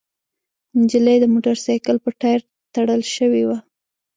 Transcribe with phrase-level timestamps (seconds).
[0.79, 2.41] نجلۍ د موټرسايکل په ټاير
[2.73, 3.57] تړل شوې وه.